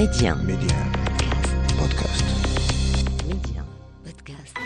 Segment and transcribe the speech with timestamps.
[0.00, 0.34] Média.
[0.34, 0.76] Média.
[1.76, 2.24] Podcast.
[3.28, 3.62] Média.
[4.04, 4.56] Podcast.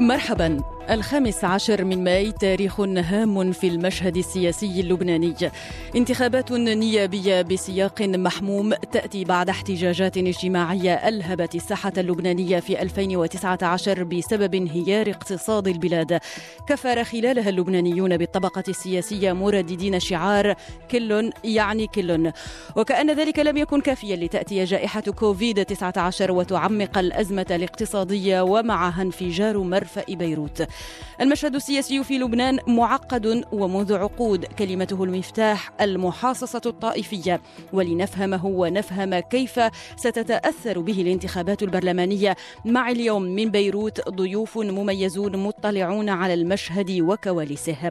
[0.00, 0.60] مرحبا
[0.90, 5.34] الخامس عشر من ماي تاريخ هام في المشهد السياسي اللبناني.
[5.96, 15.10] انتخابات نيابية بسياق محموم تأتي بعد احتجاجات اجتماعية ألهبت الساحة اللبنانية في 2019 بسبب انهيار
[15.10, 16.20] اقتصاد البلاد.
[16.68, 20.54] كفر خلالها اللبنانيون بالطبقة السياسية مرددين شعار
[20.90, 22.32] كل يعني كل.
[22.76, 30.04] وكأن ذلك لم يكن كافيا لتأتي جائحة كوفيد 19 وتعمق الأزمة الاقتصادية ومعها انفجار مرفأ
[30.08, 30.66] بيروت.
[31.20, 37.40] المشهد السياسي في لبنان معقد ومنذ عقود كلمته المفتاح المحاصصة الطائفية.
[37.72, 39.60] ولنفهمه ونفهم كيف
[39.96, 42.36] ستتأثر به الانتخابات البرلمانية.
[42.64, 47.90] مع اليوم من بيروت ضيوف مميزون مطلعون على المشهد وكواليسه.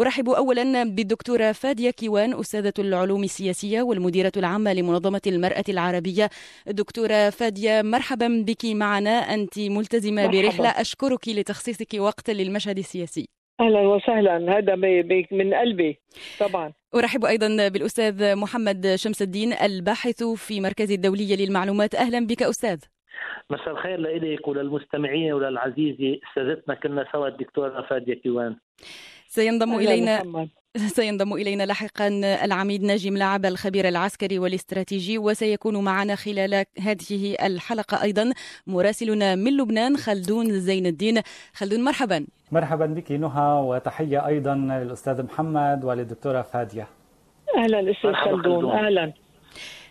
[0.00, 6.30] أرحب أولا بالدكتورة فادية كيوان أستاذة العلوم السياسية والمديرة العامة لمنظمة المرأة العربية.
[6.66, 9.34] دكتورة فادية مرحبا بك معنا.
[9.34, 10.42] أنت ملتزمة مرحبا.
[10.42, 10.68] برحلة.
[10.68, 13.28] أشكرك لتخصيصك وقت للمشهد السياسي.
[13.60, 14.58] أهلا وسهلا.
[14.58, 15.98] هذا بي- بي- من قلبي.
[16.40, 16.72] طبعا.
[16.94, 21.94] أرحب أيضا بالأستاذ محمد شمس الدين الباحث في مركز الدولي للمعلومات.
[21.94, 22.78] أهلا بك أستاذ.
[23.50, 26.74] مساء الخير لإلك وللمستمعين وللعزيزة أستاذتنا.
[26.74, 28.56] كنا سوا الدكتورة فادية كيوان.
[29.28, 30.48] سينضم أهلاً إلينا محمد.
[30.98, 32.08] سينضم إلينا لاحقا
[32.44, 38.32] العميد ناجي ملاعب الخبير العسكري والاستراتيجي وسيكون معنا خلال هذه الحلقة أيضا
[38.66, 41.20] مراسلنا من لبنان خلدون زين الدين.
[41.54, 42.26] خلدون مرحبا.
[42.52, 46.88] مرحبا بك نهى وتحية أيضا للأستاذ محمد وللدكتورة فادية.
[47.56, 48.72] أهلا أستاذ مرحبا خلدون.
[48.72, 49.12] خلدون.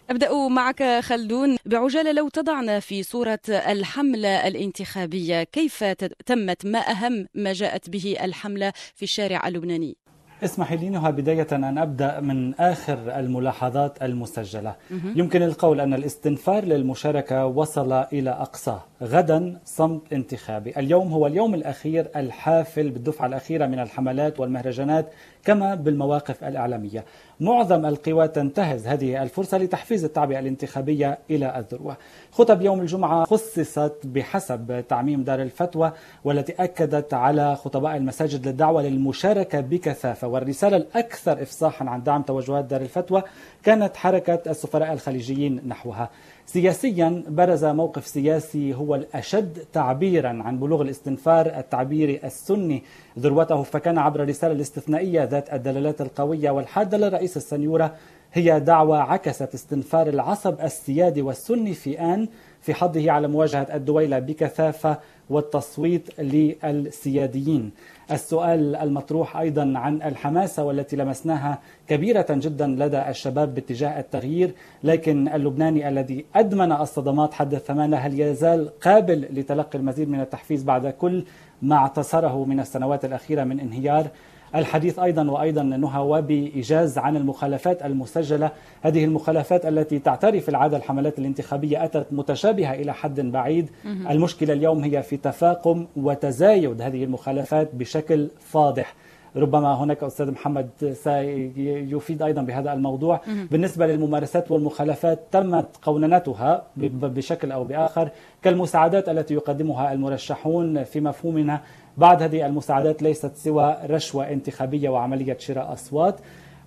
[0.10, 1.58] أبدأ معك خلدون.
[1.66, 5.84] بعجالة لو تضعنا في صورة الحملة الانتخابية كيف
[6.26, 9.98] تمت؟ ما أهم ما جاءت به الحملة في الشارع اللبناني؟
[10.44, 14.76] اسمحي لي نهى بداية أن أبدأ من آخر الملاحظات المسجلة.
[15.16, 20.74] يمكن القول أن الاستنفار للمشاركة وصل إلى أقصاه غدا صمت انتخابي.
[20.78, 25.06] اليوم هو اليوم الأخير الحافل بالدفعة الأخيرة من الحملات والمهرجانات
[25.46, 27.06] كما بالمواقف الإعلامية.
[27.40, 28.88] معظم القوى تنتهز.
[28.88, 31.98] هذه الفرصة لتحفيز التعبئة الانتخابية إلى الذروة.
[32.32, 35.92] خطب يوم الجمعة خصصت بحسب تعميم دار الفتوى
[36.24, 40.28] والتي أكدت على خطباء المساجد للدعوة للمشاركة بكثافة.
[40.28, 43.24] والرسالة الأكثر إفصاحا عن دعم توجهات دار الفتوى
[43.64, 46.10] كانت حركة السفراء الخليجيين نحوها.
[46.50, 52.84] سياسيا برز موقف سياسي هو الأشد تعبيرا عن بلوغ الاستنفار التعبيري السني
[53.20, 57.96] ذروته فكان عبر الرسالة الاستثنائية ذات الدلالات القوية والحادة للرئيس السنيورة
[58.34, 62.28] هي دعوة عكست استنفار العصب السيادي والسني في آن
[62.62, 64.98] في حضه على مواجهة الدويلة بكثافة
[65.30, 67.72] والتصويت للسياديين.
[68.12, 74.54] السؤال المطروح أيضا عن الحماسة والتي لمسناها كبيرة جدا لدى الشباب باتجاه التغيير
[74.84, 80.88] لكن اللبناني الذي أدمن الصدمات حد الثمانة هل يزال قابل لتلقي المزيد من التحفيز بعد
[80.88, 81.24] كل
[81.62, 84.08] ما اعتصره من السنوات الأخيرة من انهيار
[84.56, 91.84] الحديث أيضا وأيضا نهى وبإيجاز عن المخالفات المسجلة، هذه المخالفات التي تعترف العادة الحملات الانتخابية
[91.84, 93.70] أتت متشابهة إلى حد بعيد،
[94.10, 98.96] المشكلة اليوم هي في تفاقم وتزايد هذه المخالفات بشكل فاضح.
[99.36, 103.22] ربما هناك أستاذ محمد سيفيد أيضا بهذا الموضوع.
[103.52, 108.10] بالنسبة للممارسات والمخالفات تمت قوننتها بشكل أو بآخر
[108.42, 111.62] كالمساعدات التي يقدمها المرشحون في مفهومنا
[111.98, 116.16] بعد هذه المساعدات ليست سوى رشوة انتخابية وعملية شراء أصوات.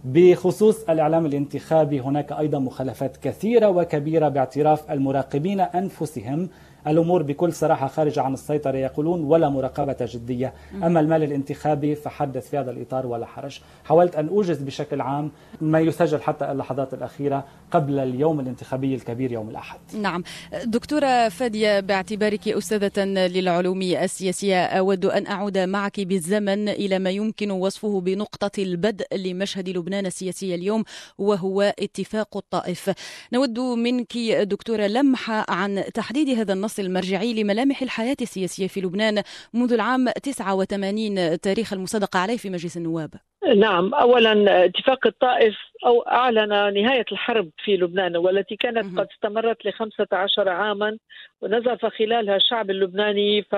[0.04, 6.48] بخصوص الإعلام الانتخابي هناك أيضا مخالفات كثيرة وكبيرة باعتراف المراقبين أنفسهم
[6.86, 12.58] الأمور بكل صراحة خارجه عن السيطرة يقولون ولا مراقبة جدية، أما المال الانتخابي فحدث في
[12.58, 15.30] هذا الإطار ولا حرج، حاولت أن أوجز بشكل عام
[15.60, 19.78] ما يسجل حتى اللحظات الأخيرة قبل اليوم الانتخابي الكبير يوم الأحد.
[19.94, 20.22] نعم.
[20.64, 28.00] دكتورة فادية باعتبارك أستاذة للعلوم السياسية أود أن أعود معك بالزمن إلى ما يمكن وصفه
[28.00, 30.84] بنقطة البدء لمشهد لبنان السياسي اليوم
[31.18, 32.90] وهو اتفاق الطائف.
[33.32, 39.22] نود منك دكتورة لمحة عن تحديد هذا النص المرجعي لملامح الحياة السياسية في لبنان
[39.54, 43.10] منذ العام 89 تاريخ المصادقة عليه في مجلس النواب
[43.56, 45.54] نعم اولا اتفاق الطائف
[45.86, 48.98] أو أعلن نهاية الحرب في لبنان والتي كانت.
[48.98, 50.98] قد استمرت ل 15 عاما
[51.40, 53.54] ونزف خلالها الشعب اللبناني ف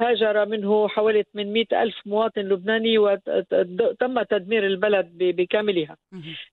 [0.00, 5.96] هاجر منه حوالي 800 ألف مواطن لبناني وتم تدمير البلد بكاملها.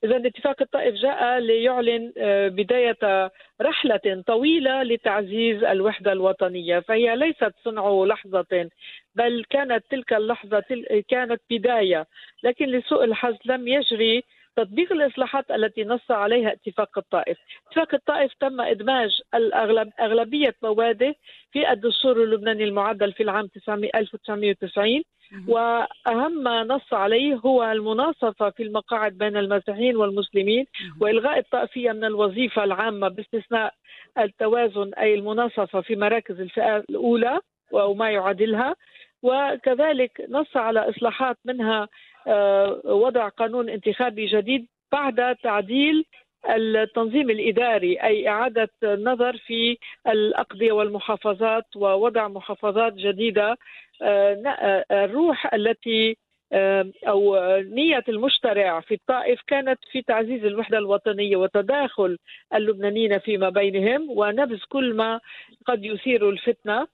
[0.03, 6.79] إذا اتفاق الطائف جاء ليعلن آه، بداية رحلة طويلة لتعزيز الوحدة الوطنية.
[6.79, 8.69] فهي ليست صنع لحظة
[9.15, 10.63] بل كانت تلك اللحظة
[11.07, 12.05] كانت بداية.
[12.43, 14.23] لكن لسوء الحظ لم يجري
[14.57, 17.37] تطبيق الإصلاحات التي نص عليها اتفاق الطائف.
[17.67, 21.15] اتفاق الطائف تم إدماج الأغلب أغلبية موادة
[21.51, 23.49] في الدستور اللبناني المعدل في العام
[23.95, 25.03] 1990
[25.47, 30.65] وأهم ما نص عليه هو المناصفة في المقاعد بين المسيحيين والمسلمين
[31.01, 33.73] وإلغاء الطائفية من الوظيفة العامة باستثناء
[34.17, 37.39] التوازن أي المناصفة في مراكز الفئة الأولى
[37.71, 38.75] وما يعادلها.
[39.23, 41.87] وكذلك نص على إصلاحات منها
[42.85, 46.05] وضع قانون انتخابي جديد بعد تعديل
[46.49, 49.77] التنظيم الإداري أي إعادة النظر في
[50.07, 53.57] الأقضية والمحافظات ووضع محافظات جديدة.
[54.01, 56.17] آه، آه، الروح التي
[57.07, 62.17] أو نية المشترع في الطائف كانت في تعزيز الوحدة الوطنية وتداخل
[62.55, 65.19] اللبنانيين فيما بينهم ونبذ كل ما
[65.65, 66.87] قد يثير الفتنة.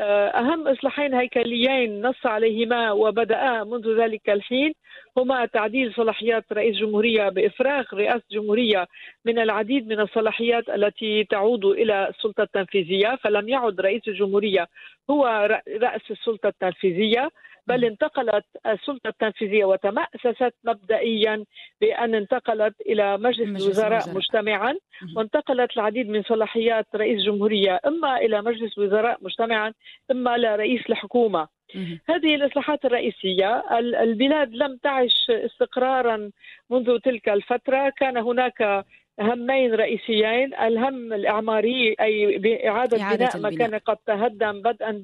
[0.00, 4.72] آه، أهم إصلاحين هيكليين نص عليهما وبدأ منذ ذلك الحين
[5.16, 8.86] هما تعديل صلاحيات رئيس جمهورية بإفراغ رئاسة جمهورية
[9.24, 14.68] من العديد من الصلاحيات التي تعود إلى السلطة التنفيذية فلم يعد رئيس الجمهورية
[15.10, 15.48] هو
[15.82, 17.30] رأس السلطة التنفيذية.
[17.66, 21.44] بل انتقلت السلطة التنفيذية وتمأسست مبدئيا
[21.80, 24.74] بأن انتقلت إلى مجلس الوزراء مجتمعا.
[25.16, 29.72] وانتقلت العديد من صلاحيات رئيس جمهورية إما إلى مجلس وزراء مجتمعا
[30.10, 31.48] إما لرئيس الحكومة.
[32.08, 36.30] هذه الإصلاحات الرئيسية البلاد لم تعش استقرارا
[36.70, 37.92] منذ تلك الفترة.
[37.96, 38.84] كان هناك
[39.20, 45.02] همين رئيسيين الهم الإعماري أي بإعادة إعادة بناء ما كان قد تهدم بدءا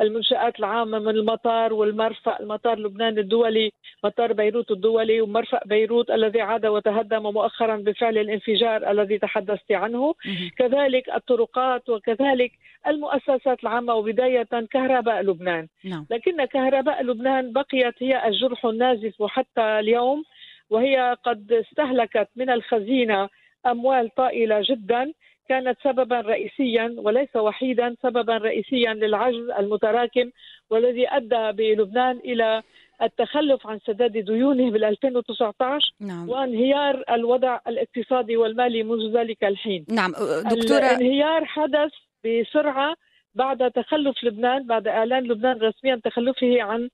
[0.00, 3.72] بالمنشآت العامة من المطار والمرفأ المطار لبنان الدولي
[4.04, 10.14] مطار بيروت الدولي ومرفأ بيروت الذي عاد وتهدم مؤخرا بفعل الانفجار الذي تحدثت عنه.
[10.58, 12.52] كذلك الطرقات وكذلك
[12.86, 15.66] المؤسسات العامة وبداية كهرباء لبنان.
[15.84, 16.06] نعم.
[16.10, 20.24] لكن كهرباء لبنان بقيت هي الجرح النازف حتى اليوم.
[20.70, 23.28] وهي قد استهلكت من الخزينة
[23.66, 25.12] أموال طائلة جدا
[25.48, 30.30] كانت سببا رئيسيا وليس وحيدا سببا رئيسيا للعجز المتراكم
[30.70, 32.62] والذي أدى بلبنان إلى
[33.02, 36.28] التخلف عن سداد ديونه بال 2019 نعم.
[36.28, 40.12] وانهيار الوضع الاقتصادي والمالي منذ ذلك الحين نعم
[40.50, 41.92] دكتورة الانهيار حدث
[42.24, 42.96] بسرعة
[43.34, 46.88] بعد تخلف لبنان بعد إعلان لبنان رسميا تخلفه عن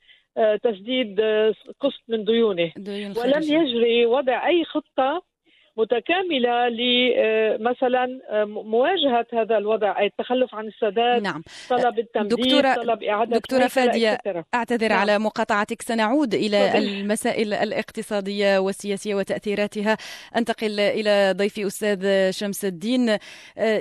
[0.62, 2.72] تسديد آه، قسط من ديونه.
[2.76, 5.22] ديون ولم يجري وضع أي خطة
[5.76, 11.42] متكاملة لمثلا آه، مواجهة هذا الوضع أي التخلف عن السداد نعم.
[11.70, 14.18] طلب التمديد دكتورة طلب إعادة دكتورة فادية
[14.54, 14.98] أعتذر نعم.
[14.98, 16.82] على مقاطعتك سنعود إلى فضل.
[16.82, 19.96] المسائل الاقتصادية والسياسية وتأثيراتها
[20.36, 23.18] أنتقل إلى ضيفي أستاذ شمس الدين آه،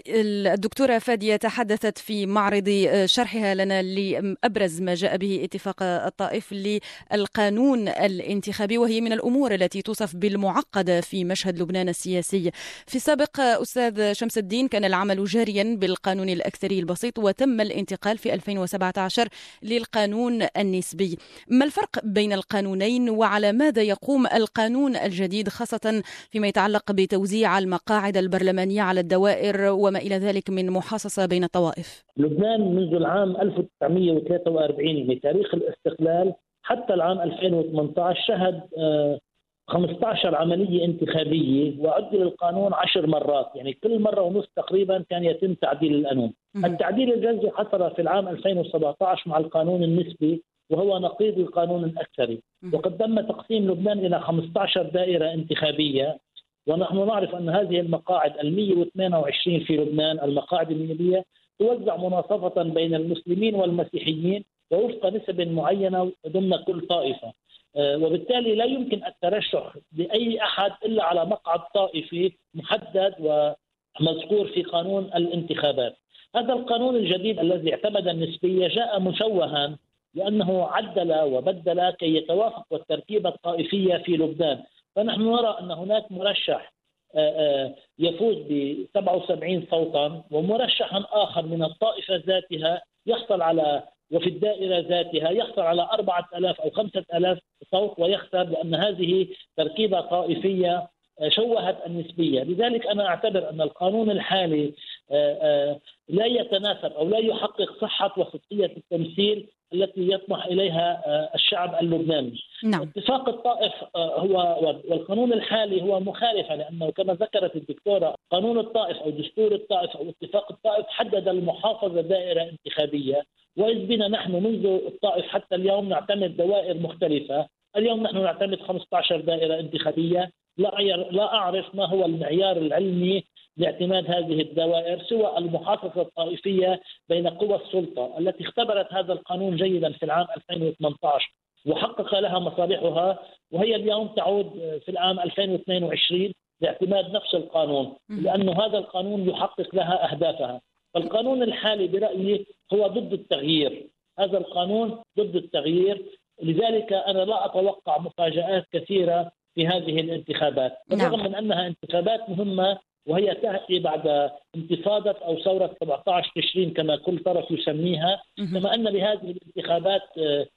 [0.07, 7.87] الدكتورة فادية تحدثت في معرض آه، شرحها لنا لأبرز ما جاء به اتفاق الطائف للقانون
[7.87, 12.51] الانتخابي وهي من الأمور التي توصف بالمعقدة في مشهد لبنان لبنان السياسي.
[12.87, 19.27] في السابق أستاذ شمس الدين كان العمل جاريا بالقانون الأكثري البسيط وتم الانتقال في 2017
[19.63, 21.17] للقانون النسبي.
[21.47, 28.81] ما الفرق بين القانونين وعلى ماذا يقوم القانون الجديد خاصة فيما يتعلق بتوزيع المقاعد البرلمانية
[28.81, 36.33] على الدوائر وما إلى ذلك من محاصصة بين الطوائف؟ لبنان منذ العام 1943 بتاريخ الاستقلال
[36.63, 39.19] حتى العام 2018 شهد آه،
[39.67, 45.95] 15 عملية انتخابية وعدل القانون عشر مرات يعني كل مرة ونص تقريبا كان يتم تعديل
[45.95, 46.33] القانون
[46.65, 52.41] التعديل الجذري حصل في العام 2017 مع القانون النسبي وهو نقيض القانون الأكثري.
[52.73, 56.19] وقد تم تقسيم لبنان إلى 15 دائرة انتخابية.
[56.67, 61.25] ونحن نعرف أن هذه المقاعد ال 128 في لبنان المقاعد النيابية
[61.59, 67.33] توزع مناصفة بين المسلمين والمسيحيين ووفق نسب معينة ضمن كل طائفة.
[67.75, 75.97] وبالتالي لا يمكن الترشح لأي أحد إلا على مقعد طائفي محدد ومذكور في قانون الانتخابات.
[76.35, 79.77] هذا القانون الجديد الذي اعتمد النسبية جاء مشوها
[80.13, 84.63] لأنه عدل وبدل كي يتوافق التركيبة الطائفية في لبنان،
[84.95, 86.73] فنحن نرى أن هناك مرشح
[87.15, 94.79] آه، آه، يفوز ب 77 صوتا ومرشحا آخر من الطائفة ذاتها يحصل على وفي الدائرة
[94.79, 97.39] ذاتها يحصل على أربعة ألاف أو خمسة ألاف
[97.71, 99.27] صوت ويخسر لأن هذه
[99.57, 100.87] تركيبة طائفية
[101.21, 104.73] آه، شوهت النسبية لذلك أنا أعتبر أن القانون الحالي
[105.11, 111.01] آه، آه، لا يتناسب أو لا يحقق صحة وصدقية التمثيل التي يطمح إليها
[111.35, 112.39] الشعب اللبناني.
[112.63, 112.81] نعم.
[112.81, 119.51] اتفاق الطائف هو والقانون الحالي هو مخالفه لأنه كما ذكرت الدكتورة قانون الطائف أو دستور
[119.53, 123.23] الطائف أو اتفاق الطائف حدد المحافظة دائرة انتخابية
[123.57, 129.59] وإذ بنا نحن منذ الطائف حتى اليوم نعتمد دوائر مختلفة، اليوم نحن نعتمد 15 دائرة
[129.59, 130.69] انتخابية، لا
[131.11, 133.23] لا أعرف ما هو المعيار العلمي
[133.57, 140.05] لاعتماد هذه الدوائر سوى المحافظة الطائفية بين قوى السلطة التي اختبرت هذا القانون جيدا في
[140.05, 141.31] العام 2018
[141.65, 143.19] وحقق لها مصالحها
[143.51, 146.31] وهي اليوم تعود في العام 2022
[146.61, 150.61] لاعتماد نفس القانون لأن هذا القانون يحقق لها أهدافها.
[150.93, 153.87] فالقانون الحالي برأيي هو ضد التغيير.
[154.19, 156.05] هذا القانون ضد التغيير.
[156.43, 160.77] لذلك أنا لا أتوقع مفاجآت كثيرة في هذه الانتخابات.
[160.87, 161.29] بالرغم نعم.
[161.29, 167.51] من أنها انتخابات مهمة وهي تأتي بعد انتفاضة أو ثورة 17 تشرين كما كل طرف
[167.51, 168.21] يسميها.
[168.37, 170.47] كما أن لهذه الانتخابات آه،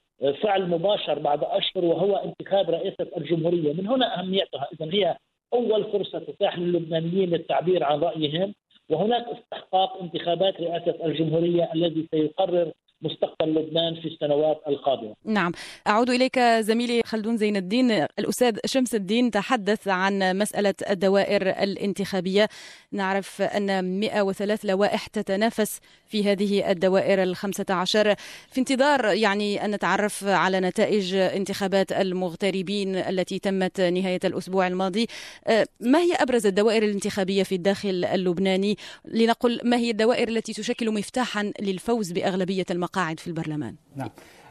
[0.43, 3.73] فعل مباشر بعد أشهر وهو انتخاب رئيسة الجمهورية.
[3.73, 4.69] من هنا أهميتها.
[4.73, 5.17] إذا هي
[5.53, 8.55] أول فرصة تتاح للبنانيين للتعبير عن رأيهم.
[8.89, 12.73] وهناك استحقاق انتخابات رئاسة الجمهورية الذي سيقرر
[13.03, 15.15] مستقبل لبنان في السنوات القادمة.
[15.25, 15.53] نعم.
[15.87, 17.91] أعود إليك زميلي خلدون زين الدين.
[18.19, 22.49] الأستاذ شمس الدين تحدث عن مسألة الدوائر الانتخابية.
[22.93, 28.15] نعرف أن 103 لوائح تتنافس في هذه الدوائر الخمسة عشر.
[28.51, 35.07] في انتظار يعني أن نتعرف على نتائج انتخابات المغتربين التي تمت نهاية الأسبوع الماضي.
[35.47, 40.91] أه، ما هي أبرز الدوائر الانتخابية في الداخل اللبناني؟ لنقل ما هي الدوائر التي تشكل
[40.91, 43.75] مفتاحا للفوز بأغلبية المقاعد مقاعد في البرلمان.
[43.97, 44.09] نعم.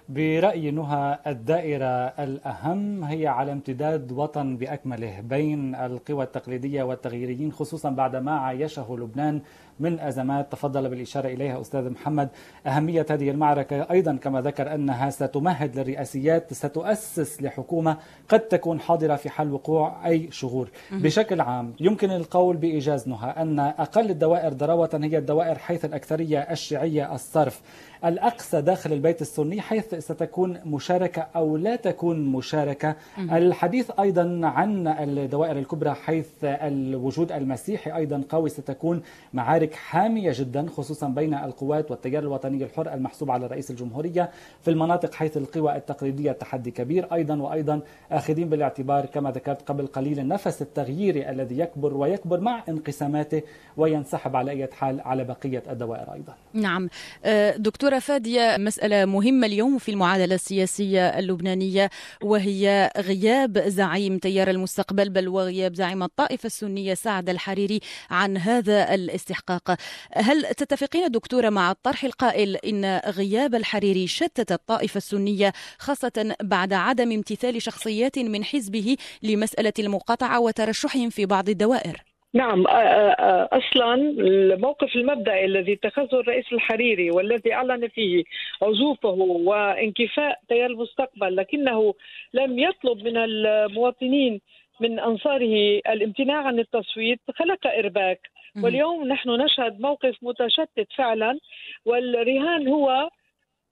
[0.10, 1.86] برأي نهى الدائرة
[2.20, 9.42] الأهم هي على امتداد وطن بأكمله بين القوى التقليدية والتغييريين خصوصا بعد ما عايشه لبنان
[9.80, 12.30] من أزمات تفضل بالإشارة إليها أستاذ محمد.
[12.68, 17.98] أهمية هذه المعركة أيضا كما ذكر أنها ستمهد للرئاسيات ستؤسس لحكومة
[18.30, 20.70] قد تكون حاضرة في حال وقوع أي شغور.
[20.92, 27.16] بشكل عام يمكن القول بإيجاز نهى أن أقل الدوائر ضراوة هي الدوائر حيث الأكثرية الشيعية
[27.16, 27.62] الصرف.
[28.06, 32.96] الأقصى داخل البيت السني حيث ستكون مشاركة أو لا تكون مشاركة.
[33.18, 39.02] الحديث أيضا عن الدوائر الكبرى حيث الوجود المسيحي أيضا قوي ستكون
[39.34, 44.30] معارك حامية جدا خصوصا بين القوات والتيار الوطني الحر المحسوب على رئيس الجمهورية
[44.62, 47.14] في المناطق حيث القوى التقليدية تحدي كبير.
[47.14, 47.80] أيضا وأيضا
[48.12, 53.42] آخذين بالاعتبار كما ذكرت قبل قليل النفس التغييري الذي يكبر ويكبر مع انقساماته
[53.78, 56.34] وينسحب على أي حال على بقية الدوائر أيضا.
[56.54, 56.90] نعم.
[57.26, 61.90] أه، دكتور دكتورة فادية مسألة مهمة اليوم في المعادلة السياسية اللبنانية
[62.24, 69.78] وهي غياب زعيم تيار المستقبل بل وغياب زعيم الطائفة السنية سعد الحريري عن هذا الاستحقاق.
[70.14, 77.12] هل تتفقين دكتورة مع الطرح القائل إن غياب الحريري شتت الطائفة السنية خاصة بعد عدم
[77.12, 85.74] امتثال شخصيات من حزبه لمسألة المقاطعة وترشحهم في بعض الدوائر؟ نعم أصلا الموقف المبدئي الذي
[85.74, 88.24] اتخذه الرئيس الحريري والذي أعلن فيه
[88.62, 91.94] عزوفه وانكفاء تيار المستقبل لكنه
[92.34, 94.42] لم يطلب من المواطنين
[94.80, 98.20] من أنصاره الامتناع عن التصويت خلق إرباك.
[98.64, 101.40] واليوم نحن نشهد موقف متشتت فعلا
[101.86, 103.10] والرهان هو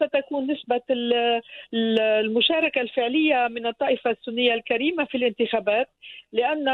[0.05, 0.81] ستكون نسبة
[1.73, 5.89] المشاركة الفعلية من الطائفة السنية الكريمة في الانتخابات
[6.33, 6.67] لأن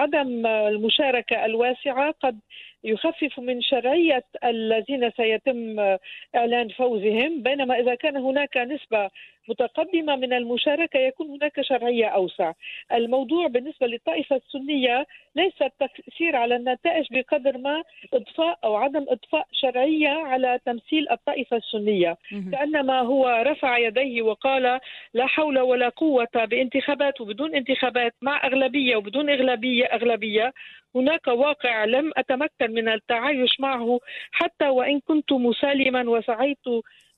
[0.00, 2.38] عدم المشاركة الواسعة قد
[2.84, 5.80] يخفف من شرعية الذين سيتم
[6.34, 9.10] إعلان فوزهم بينما إذا كان هناك نسبة
[9.48, 12.52] متقدمة من المشاركة يكون هناك شرعية أوسع.
[12.92, 17.82] الموضوع بالنسبة للطائفة السنية ليس التأثير على النتائج بقدر ما
[18.14, 22.16] إضفاء أو عدم إضفاء شرعية على تمثيل الطائفة السنية.
[22.52, 24.80] كأنما هو رفع يديه وقال
[25.14, 30.52] لا حول ولا قوة بانتخابات وبدون انتخابات مع أغلبية وبدون أغلبية أغلبية.
[30.94, 34.00] هناك واقع لم أتمكن من التعايش معه
[34.32, 36.66] حتى وإن كنت مسالما وسعيت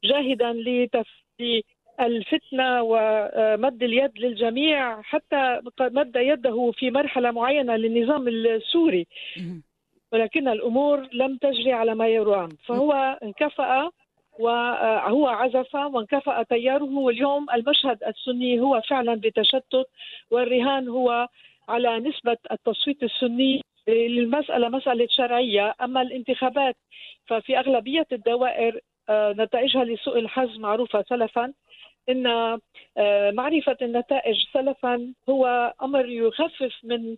[0.05, 1.65] جاهدا لتفدي
[2.01, 9.07] الفتنة ومد اليد للجميع حتى مد يده في مرحلة معينة للنظام السوري.
[10.13, 13.91] ولكن الأمور لم تجري على ما يرام فهو انكفأ
[14.39, 16.99] وهو عزف وانكفأ تياره.
[16.99, 19.87] واليوم المشهد السني هو فعلا بتشتت.
[20.31, 21.29] والرهان هو
[21.69, 25.75] على نسبة التصويت السني للمسألة مسألة شرعية.
[25.81, 26.77] أما الانتخابات
[27.27, 31.53] ففي أغلبية الدوائر آه، نتائجها لسوء الحظ معروفة سلفا.
[32.09, 37.17] إن آه، معرفة النتائج سلفا هو أمر يخفف من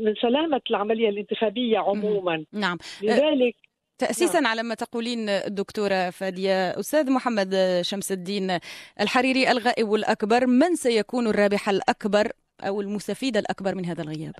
[0.00, 2.44] من سلامة العملية الانتخابية عموما.
[2.52, 2.78] نعم.
[3.02, 3.54] لذلك
[3.98, 4.50] تأسيسا نعم.
[4.50, 8.58] على ما تقولين دكتورة فادية أستاذ محمد شمس الدين
[9.00, 14.34] الحريري الغائب الأكبر من سيكون الرابح الأكبر أو المستفيد الأكبر من هذا الغياب؟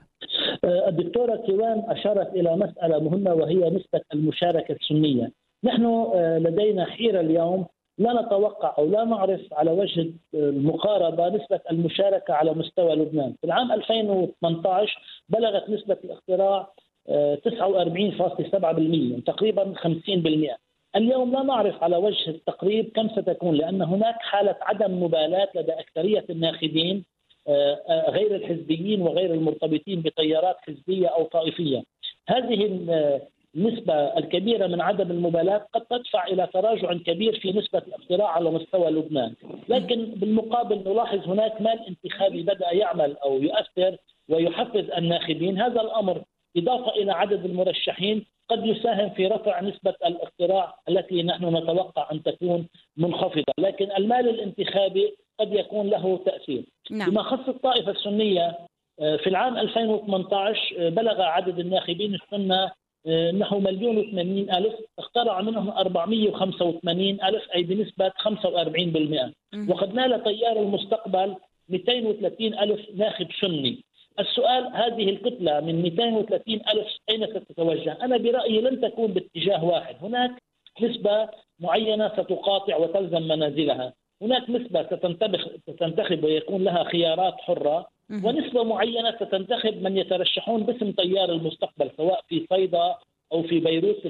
[0.65, 5.33] آه، الدكتورة كيوان أشارت إلى مسألة مهمة وهي نسبة المشاركة السنية.
[5.65, 5.85] نحن
[6.15, 7.67] آه، لدينا حيرة اليوم.
[7.99, 13.73] لا نتوقع أو لا نعرف على وجه المقاربة نسبة المشاركة على مستوى لبنان، في العام
[13.73, 14.99] 2018
[15.29, 16.69] بلغت نسبة الاقتراع
[17.09, 20.57] 49.7% تقريبا 50%
[20.97, 26.25] اليوم لا نعرف على وجه التقريب كم ستكون لأن هناك حالة عدم مبالاة لدى أكثرية
[26.31, 26.97] الناخبين.
[26.97, 27.03] آه، آه،
[28.09, 31.83] غير الحزبيين وغير المرتبطين بتيارات حزبية أو طائفية.
[32.29, 32.65] هذه
[33.57, 38.91] النسبة الكبيرة من عدم المبالاة قد تدفع إلى تراجع كبير في نسبة الاقتراع على مستوى
[38.91, 39.35] لبنان.
[39.69, 43.97] لكن بالمقابل نلاحظ هناك مال انتخابي بدأ يعمل أو يؤثر
[44.29, 45.61] ويحفز الناخبين.
[45.61, 46.23] هذا الأمر
[46.57, 52.67] إضافة إلى عدد المرشحين قد يساهم في رفع نسبة الاقتراع التي نحن نتوقع أن تكون
[52.97, 53.53] منخفضة.
[53.59, 56.65] لكن المال الانتخابي قد يكون له تأثير.
[56.91, 57.11] نعم.
[57.11, 58.59] بما خص الطائفة السنية
[59.01, 62.71] آه، في العام 2018 آه، بلغ عدد الناخبين السنة
[63.07, 69.33] آه، نحو مليون وثمانين ألف اخترع منهم 485 ألف أي بنسبة 45%
[69.69, 71.37] وقد نال تيار المستقبل
[71.69, 73.85] 230 ألف ناخب سني.
[74.21, 79.97] السؤال هذه الكتلة من 230 ألف أين ستتوجه أنا برأيي لن تكون باتجاه واحد.
[80.03, 80.43] هناك
[80.83, 81.29] نسبة
[81.61, 83.93] معينة ستقاطع وتلزم منازلها.
[84.23, 84.83] هناك نسبة
[85.71, 87.87] ستنتخب ويكون لها خيارات حرة
[88.25, 92.95] ونسبة معينة ستنتخب من يترشحون باسم تيار المستقبل سواء في صيدا
[93.33, 94.01] أو في بيروت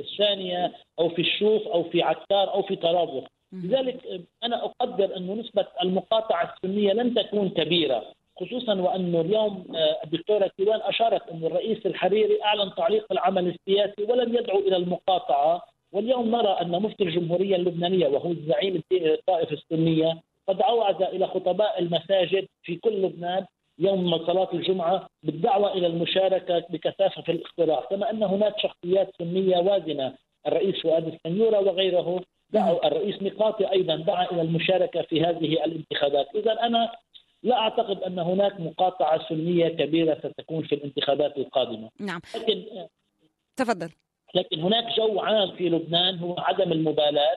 [0.00, 3.24] الثانية أو في الشوف أو في عكار أو في طرابلس.
[3.52, 4.00] لذلك
[4.44, 8.04] أنا أقدر أن نسبة المقاطعة السنية لن تكون كبيرة
[8.40, 14.34] خصوصا وأنه اليوم آه، الدكتورة كيوان أشارت انه الرئيس الحريري أعلن تعليق العمل السياسي ولم
[14.34, 15.62] يدعو إلى المقاطعة.
[15.92, 22.46] واليوم نرى أن مفتي الجمهورية اللبنانية وهو الزعيم الطائفة السنية قد اوعز إلى خطباء المساجد
[22.62, 23.46] في كل لبنان
[23.78, 30.14] يوم صلاة الجمعة بالدعوة إلى المشاركة بكثافة في الاقتراع كما أن هناك شخصيات سنية وازنة
[30.46, 36.26] الرئيس فؤاد السنيورة وغيره دعوا الرئيس ميقاتي أيضا دعا إلى المشاركة في هذه الانتخابات.
[36.34, 36.92] إذا أنا
[37.42, 41.90] لا أعتقد أن هناك مقاطعة سنية كبيرة ستكون في الانتخابات القادمة.
[42.00, 42.20] نعم.
[42.36, 42.86] لكن
[43.56, 43.90] تفضل.
[44.34, 47.36] لكن هناك جو عام في لبنان هو عدم المبالاة.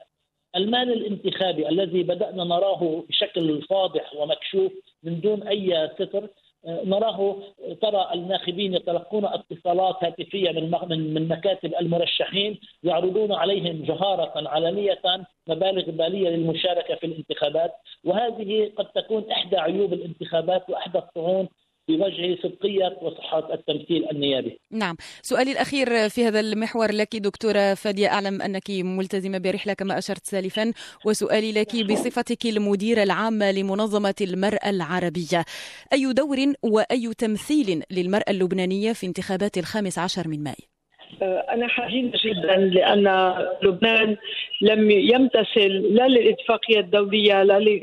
[0.56, 4.71] المال الانتخابي الذي بدأنا نراه بشكل فاضح ومكشوف
[5.03, 6.29] من دون أي ستر
[6.65, 7.38] آه، نراه
[7.82, 15.01] ترى الناخبين يتلقون اتصالات هاتفية من من مكاتب المرشحين يعرضون عليهم جهارة علنية
[15.47, 17.71] مبالغ مالية للمشاركة في الانتخابات.
[18.03, 21.47] وهذه قد تكون إحدى عيوب الانتخابات وإحدى الطعون
[21.88, 24.60] بوجه صدقية وصحة التمثيل النيابي.
[24.72, 24.96] نعم.
[25.22, 30.72] سؤالي الأخير في هذا المحور لك دكتورة فادية أعلم أنك ملتزمة برحلة كما أشرت سالفا
[31.06, 35.46] وسؤالي لك بصفتك المديرة العامة لمنظمة المرأة العربية.
[35.93, 40.72] أي دور وأي تمثيل للمرأة اللبنانية في انتخابات الخامس عشر من ماي؟
[41.21, 44.17] أنا حزينة جدا لأن لبنان
[44.62, 47.41] لم يمتثل لا للإتفاقية الدولية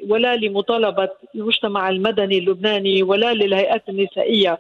[0.08, 4.58] ولا لمطالبة المجتمع المدني اللبناني ولا للهيئات النسائية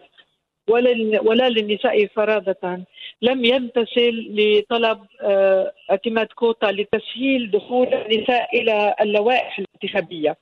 [1.22, 2.84] ولا للنساء فرادة.
[3.22, 10.36] لم يمتثل لطلب آه، اعتماد كوتا لتسهيل دخول النساء إلى اللوائح الانتخابية.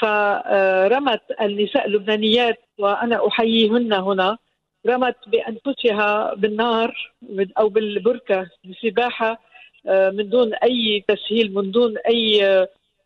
[0.00, 4.38] فرمت النساء اللبنانيات وأنا أحييهن هنا.
[4.86, 7.12] رمت بأنفسها بالنار
[7.58, 9.40] أو بالبركة للسباحه
[9.86, 12.44] آه، من دون أي تسهيل من دون أي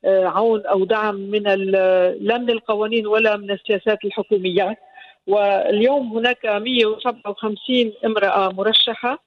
[0.05, 4.77] آه، عون أو دعم من لا من القوانين ولا من السياسات الحكومية.
[5.27, 9.19] واليوم هناك 157 امرأة مرشحة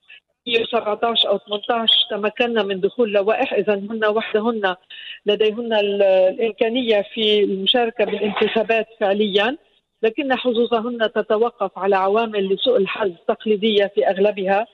[0.48, 3.54] 117 أو 18 تمكنا من دخول لوائح.
[3.54, 4.76] اذا هن وحدهن
[5.26, 9.58] لديهن الإمكانية في المشاركة بالانتخابات فعليا.
[10.04, 14.68] لكن حظوظهن تتوقف على عوامل لسوء الحظ تقليدية في أغلبها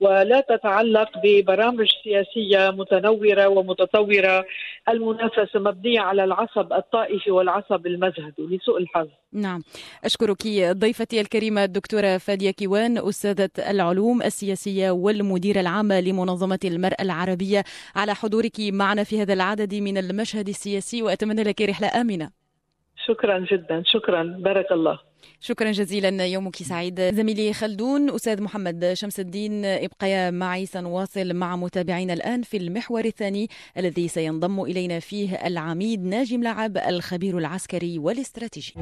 [0.00, 4.44] ولا تتعلق ببرامج سياسية متنورة ومتطورة
[4.88, 9.08] المنافسة مبنية على العصب الطائفي والعصب المذهبي لسوء الحظ.
[9.32, 9.62] نعم
[10.04, 17.64] أشكرك ضيفتي الكريمة الدكتورة فادية كيوان أستاذة العلوم السياسية والمديرة العامة لمنظمة المرأة العربية
[17.96, 22.41] على حضورك معنا في هذا العدد من المشهد السياسي وأتمنى لك رحلة آمنة.
[23.06, 23.82] شكرا جدا.
[23.86, 24.22] شكرا.
[24.38, 24.98] بارك الله.
[25.40, 26.26] شكرا جزيلا.
[26.26, 27.00] يومك سعيد.
[27.00, 30.66] زميلي خلدون أستاذ محمد شمس الدين ابقيا معي.
[30.66, 37.38] سنواصل مع متابعينا الآن في المحور الثاني الذي سينضم إلينا فيه العميد ناجم لعب الخبير
[37.38, 38.74] العسكري والاستراتيجي.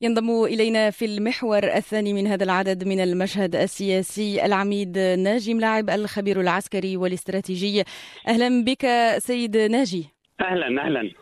[0.00, 6.40] ينضم إلينا في المحور الثاني من هذا العدد من المشهد السياسي العميد ناجي ملاعب الخبير
[6.40, 7.84] العسكري والاستراتيجي.
[8.28, 8.86] أهلا بك
[9.18, 10.04] سيد ناجي.
[10.40, 11.12] أهلا أهلا.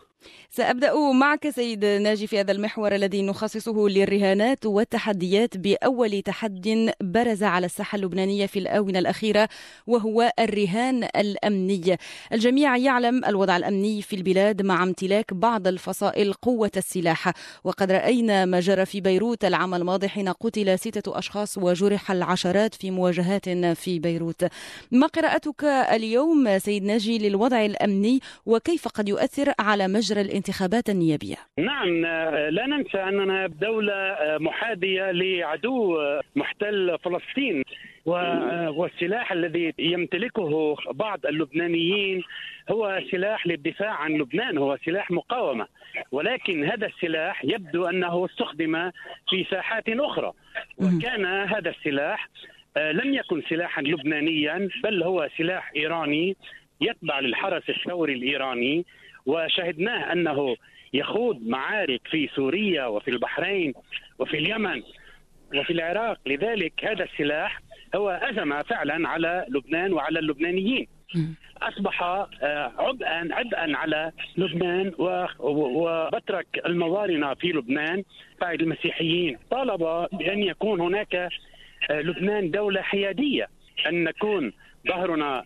[0.55, 7.65] سأبدأ معك سيد ناجي في هذا المحور الذي نخصصه للرهانات والتحديات بأول تحد برز على
[7.65, 9.49] الساحة اللبنانية في الآونة الأخيرة
[9.87, 11.97] وهو الرهان الأمني.
[12.33, 17.33] الجميع يعلم الوضع الأمني في البلاد مع امتلاك بعض الفصائل قوة السلاح.
[17.63, 22.91] وقد رأينا ما جرى في بيروت العام الماضي حين قتل ستة أشخاص وجرح العشرات في
[22.91, 24.45] مواجهات في بيروت.
[24.91, 31.35] ما قراءتك اليوم سيد ناجي للوضع الأمني وكيف قد يؤثر على مجرى الانتخابات؟ الانتخابات النيابية.
[31.57, 32.05] نعم
[32.49, 35.97] لا ننسى أننا بدولة محاذية لعدو
[36.35, 37.63] محتل فلسطين
[38.75, 42.23] والسلاح الذي يمتلكه بعض اللبنانيين
[42.71, 45.67] هو سلاح للدفاع عن لبنان هو سلاح مقاومة.
[46.11, 48.91] ولكن هذا السلاح يبدو أنه استخدم
[49.29, 50.31] في ساحات أخرى.
[50.77, 52.29] وكان هذا السلاح
[52.77, 56.35] لم يكن سلاحا لبنانيا بل هو سلاح إيراني
[56.81, 58.85] يتبع للحرس الثوري الإيراني.
[59.25, 60.55] وشهدناه أنه
[60.93, 63.73] يخوض معارك في سوريا وفي البحرين
[64.19, 64.83] وفي اليمن
[65.55, 66.19] وفي العراق.
[66.25, 67.61] لذلك هذا السلاح
[67.95, 70.87] هو أزمة فعلا على لبنان وعلى اللبنانيين.
[71.61, 74.91] أصبح آه، عبئا عبئا على لبنان
[75.39, 78.03] وبترك الموارنة في لبنان.
[78.41, 83.47] قائد المسيحيين طالب بأن يكون هناك آه، لبنان دولة حيادية.
[83.87, 84.53] أن نكون
[84.87, 85.43] ظهرنا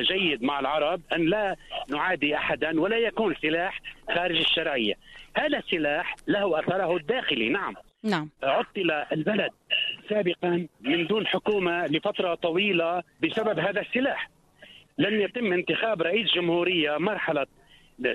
[0.00, 1.56] جيد مع العرب أن لا
[1.90, 3.80] نعادي أحدا ولا يكون سلاح
[4.14, 4.94] خارج الشرعية.
[5.36, 7.74] هذا السلاح له أثره الداخلي نعم.
[8.02, 8.28] نعم.
[8.42, 9.50] عطل البلد
[10.08, 14.30] سابقا من دون حكومة لفترة طويلة بسبب هذا السلاح.
[14.98, 17.46] لم يتم انتخاب رئيس جمهورية مرحلة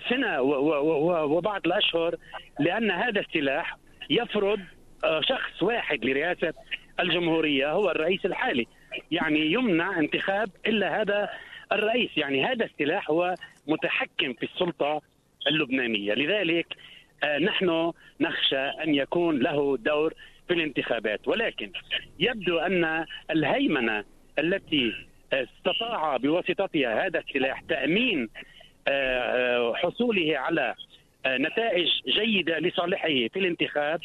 [0.10, 2.16] سنة وبعض الأشهر
[2.60, 3.78] لأن هذا السلاح
[4.10, 4.60] يفرض
[5.04, 6.54] آه، شخص واحد لرئاسة
[7.00, 8.68] الجمهورية هو الرئيس الحالي.
[9.12, 11.30] يعني يمنع انتخاب إلا هذا
[11.72, 12.10] الرئيس.
[12.18, 13.36] يعني هذا السلاح هو
[13.68, 15.02] متحكم في السلطة
[15.48, 16.14] اللبنانية.
[16.14, 16.66] لذلك
[17.24, 20.14] آه، نحن نخشى أن يكون له دور
[20.48, 21.28] في الانتخابات.
[21.28, 21.72] ولكن
[22.20, 24.04] يبدو أن الهيمنة
[24.40, 24.94] التي
[25.34, 28.30] استطاع بواسطتها هذا السلاح تأمين
[28.88, 30.76] آه، آه، حصوله على
[31.28, 34.00] نتائج جيدة لصالحه في الانتخاب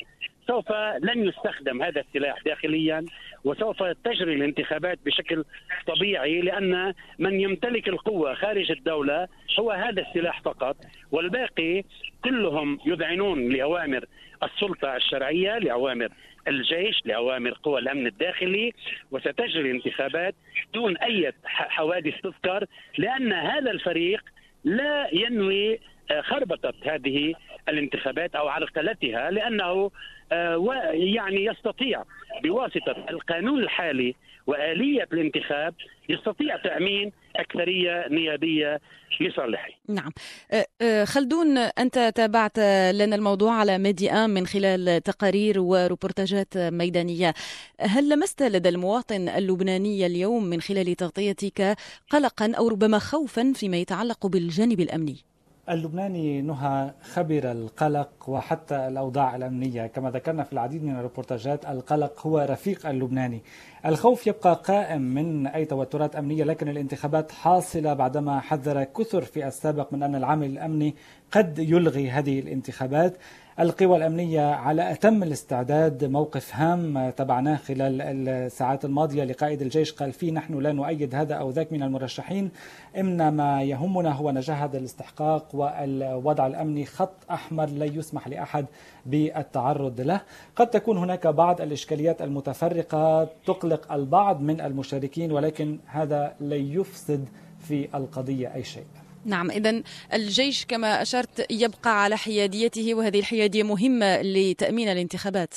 [0.47, 3.05] سوف لن يستخدم هذا السلاح داخليا.
[3.45, 5.45] وسوف تجري الانتخابات بشكل
[5.87, 9.29] طبيعي لأن من يمتلك القوة خارج الدولة
[9.61, 10.77] هو هذا السلاح فقط
[11.13, 11.85] والباقي
[12.25, 14.05] كلهم يذعنون لأوامر
[14.43, 16.09] السلطة الشرعية لأوامر
[16.49, 18.73] الجيش لأوامر قوى الأمن الداخلي
[19.11, 20.35] وستجري الانتخابات
[20.75, 22.65] دون أي حوادث تذكر
[22.99, 24.21] لأن هذا الفريق
[24.65, 25.81] لا ينوي
[26.21, 27.35] خربطة هذه
[27.69, 29.91] الانتخابات أو عرقلتها لأنه
[30.33, 32.03] آه، يعني يستطيع
[32.43, 34.15] بواسطة القانون الحالي
[34.47, 35.75] وآلية الانتخاب
[36.09, 38.81] يستطيع تأمين أكثرية نيابية
[39.21, 39.69] لصالحه.
[39.89, 40.11] نعم.
[40.53, 42.59] آه، آه، خلدون أنت تابعت
[42.93, 47.35] لنا الموضوع على ميديا من خلال تقارير وروبورتاجات ميدانية.
[47.81, 51.77] هل لمست لدى المواطن اللبناني اليوم من خلال تغطيتك
[52.11, 55.34] قلقا أو ربما خوفا فيما يتعلق بالجانب الأمني؟
[55.71, 59.87] اللبناني نهى خبر القلق وحتى الأوضاع الأمنية.
[59.87, 63.43] كما ذكرنا في العديد من الريبورتاجات القلق هو رفيق اللبناني.
[63.87, 69.93] الخوف يبقى قائم من أي توترات أمنية لكن الانتخابات حاصلة بعدما حذر كثر في السابق
[69.93, 70.95] من أن العامل الأمني
[71.33, 73.17] قد يلغي هذه الانتخابات.
[73.61, 80.33] القوى الأمنية على أتم الاستعداد موقف هام تبعناه خلال الساعات الماضية لقائد الجيش قال فيه
[80.33, 82.51] نحن لا نؤيد هذا أو ذاك من المرشحين.
[82.97, 86.85] إن ما يهمنا هو نجاح هذا الاستحقاق والوضع الأمني.
[86.85, 88.67] خط أحمر لا يسمح لأحد
[89.07, 90.21] بالتعرض له.
[90.57, 97.89] قد تكون هناك بعض الإشكاليات المتفرقة تقلق البعض من المشاركين ولكن هذا لا يفسد في
[97.97, 99.04] القضية أي شيء.
[99.25, 99.83] نعم إذا
[100.13, 105.55] الجيش كما أشرت يبقى على حياديته وهذه الحيادية مهمة لتأمين الانتخابات.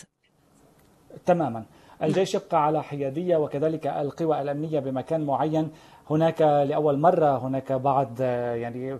[1.25, 1.63] تماما.
[2.03, 5.69] الجيش يبقى على حيادية وكذلك القوى الأمنية بمكان معين.
[6.09, 8.99] هناك لأول مرة هناك بعض يعني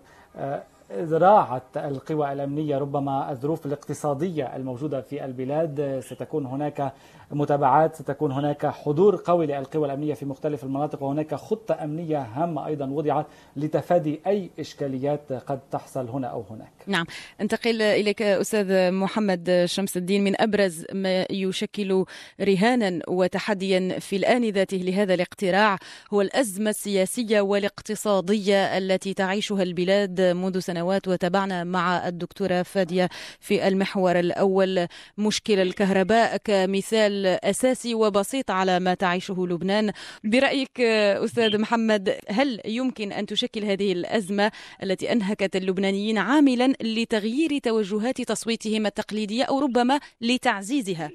[1.12, 6.94] راعت القوى الأمنية ربما الظروف الاقتصادية الموجودة في البلاد ستكون هناك
[7.32, 12.86] متابعات ستكون هناك حضور قوي للقوى الأمنية في مختلف المناطق وهناك خطة أمنية هامة أيضا
[12.86, 16.72] وضعت لتفادي أي إشكاليات قد تحصل هنا أو هناك.
[16.88, 17.06] نعم.
[17.42, 22.06] انتقل إليك أستاذ محمد شمس الدين من أبرز ما يشكل
[22.42, 25.78] رهانا وتحديا في الآن ذاته لهذا الاقتراع
[26.14, 33.10] هو الأزمة السياسية والاقتصادية التي تعيشها البلاد منذ سنوات وتابعنا مع الدكتورة فادية
[33.40, 34.88] في المحور الأول.
[35.18, 39.92] مشكل الكهرباء كمثال أساسي وبسيط على ما تعيشه لبنان.
[40.24, 44.52] برأيك أستاذ محمد هل يمكن أن تشكل هذه الأزمة
[44.84, 51.12] التي أنهكت اللبنانيين عاملا لتغيير توجهات تصويتهم التقليدية أو ربما لتعزيزها؟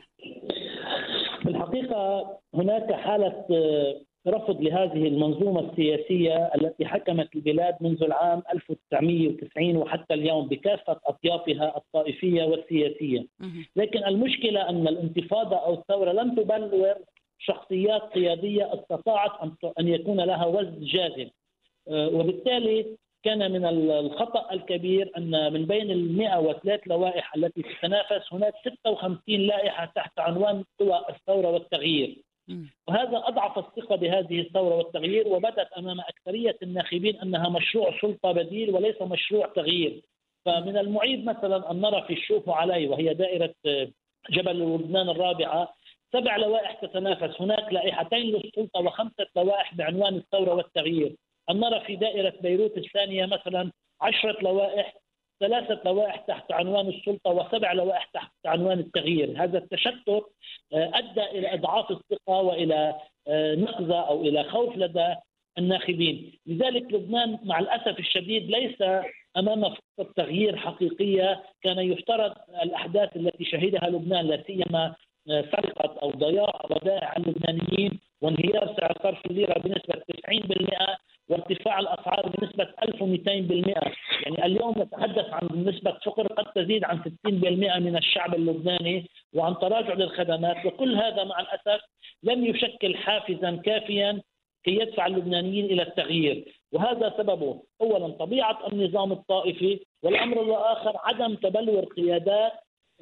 [1.43, 3.47] في الحقيقة هناك حالة
[4.27, 12.45] رفض لهذه المنظومة السياسية التي حكمت البلاد منذ العام 1990 وحتى اليوم بكافة أطيافها الطائفية
[12.45, 13.27] والسياسية.
[13.77, 16.95] لكن المشكلة أن الانتفاضة أو الثورة لم تبلور
[17.39, 19.31] شخصيات قيادية استطاعت
[19.81, 21.31] أن يكون لها وزن جاذب
[21.89, 28.55] آه، وبالتالي كان من الخطأ الكبير أن من بين ال 103 لوائح التي تتنافس هناك
[28.65, 32.23] 56 لائحة تحت عنوان قوى الثورة والتغيير.
[32.89, 39.03] وهذا أضعف الثقة بهذه الثورة والتغيير وبدت أمام أكثرية الناخبين أنها مشروع سلطة بديل وليس
[39.03, 40.03] مشروع تغيير.
[40.45, 43.55] فمن المعيب مثلا أن نرى في الشوف علي وهي دائرة
[44.31, 45.75] جبل لبنان الرابعة
[46.13, 47.41] سبع لوائح تتنافس.
[47.41, 51.17] هناك لائحتين للسلطة وخمسة لوائح بعنوان الثورة والتغيير.
[51.51, 54.95] أن نرى في دائرة بيروت الثانية مثلا عشرة لوائح
[55.43, 59.45] ثلاثة لوائح تحت عنوان السلطة وسبع لوائح تحت عنوان التغيير.
[59.45, 60.25] هذا التشتت
[60.73, 62.95] آه، أدى إلى إضعاف الثقة وإلى
[63.29, 65.15] آه، نقزة أو إلى خوف لدى
[65.59, 66.33] الناخبين.
[66.47, 68.83] لذلك لبنان مع الأسف الشديد ليس
[69.37, 71.43] أمام فرصة تغيير حقيقية.
[71.63, 74.95] كان يفترض الأحداث التي شهدها لبنان لا سيما
[75.31, 80.97] آه، سرقة أو ضياع ودائع اللبنانيين وانهيار سعر صرف الليرة بنسبة 90%
[81.29, 87.97] وارتفاع الأسعار بنسبة 1200% يعني اليوم نتحدث عن نسبة فقر قد تزيد عن 60% من
[87.97, 90.67] الشعب اللبناني وعن تراجع للخدمات.
[90.67, 91.85] وكل هذا مع الأسف
[92.23, 94.23] لم يشكل حافزا كافيا
[94.65, 96.55] كي يدفع اللبنانيين إلى التغيير.
[96.73, 102.53] وهذا سببه اولا طبيعة النظام الطائفي والأمر الآخر عدم تبلور قيادات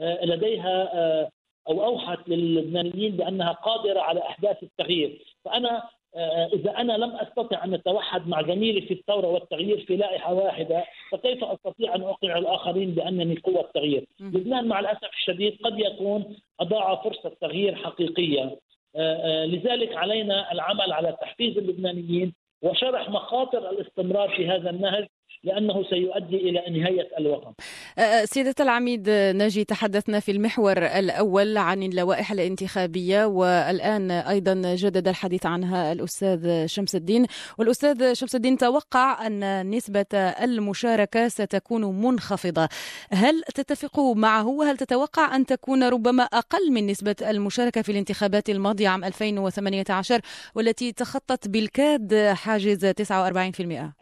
[0.00, 1.30] آه، لديها آه،
[1.68, 5.24] أو أوحت للبنانيين بأنها قادرة على أحداث التغيير.
[5.44, 5.83] فأنا
[6.16, 10.84] آه، إذا أنا لم أستطع أن أتوحد مع زميلي في الثورة والتغيير في لائحة واحدة
[11.12, 17.02] فكيف أستطيع أن أقنع الآخرين بأنني قوة تغيير؟ لبنان مع الأسف الشديد قد يكون أضاع
[17.02, 18.58] فرصة تغيير حقيقية
[18.96, 25.06] آه، آه، لذلك علينا العمل على تحفيز اللبنانيين وشرح مخاطر الاستمرار في هذا النهج
[25.44, 27.52] لأنه سيؤدي إلى نهاية الوطن.
[27.98, 35.08] أه، أه، سيدة العميد ناجي تحدثنا في المحور الأول عن اللوائح الانتخابية والآن أيضا جدد
[35.08, 37.26] الحديث عنها الأستاذ شمس الدين.
[37.58, 42.68] والأستاذ شمس الدين توقع أن نسبة المشاركة ستكون منخفضة.
[43.12, 48.88] هل تتفق معه؟ وهل تتوقع أن تكون ربما أقل من نسبة المشاركة في الانتخابات الماضية
[48.88, 50.20] عام 2018
[50.54, 53.92] والتي تخطت بالكاد حاجز 49%؟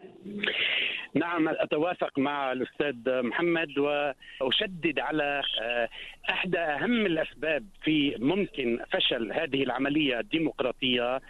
[1.15, 5.89] نعم أتوافق مع الأستاذ محمد وأشدد على آه،
[6.31, 11.21] احدى أهم الأسباب في ممكن فشل هذه العملية الديمقراطية.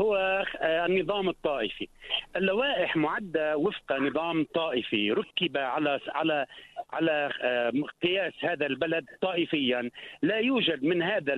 [0.00, 0.16] هو
[0.60, 1.88] آه، النظام الطائفي.
[2.36, 6.46] اللوائح معدة وفق نظام طائفي ركب على على
[6.92, 9.90] على آه، قياس هذا البلد طائفيا.
[10.22, 11.34] لا يوجد من هذا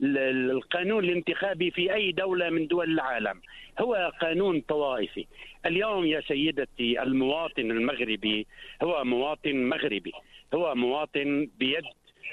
[0.00, 3.40] القانون الانتخابي في أي دولة من دول العالم.
[3.80, 5.26] هو قانون طوائفي.
[5.66, 8.46] اليوم يا سيدتي المواطن المغربي
[8.82, 10.12] هو مواطن مغربي.
[10.54, 11.84] هو مواطن بيد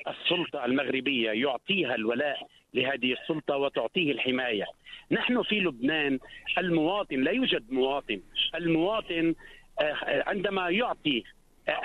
[0.08, 2.48] السلطة المغربية يعطيها الولاء.
[2.74, 4.66] لهذه السلطة وتعطيه الحماية.
[5.12, 6.20] نحن في لبنان
[6.58, 8.22] المواطن لا يوجد مواطن
[8.56, 9.36] المواطن
[9.82, 11.24] آه، عندما يعطي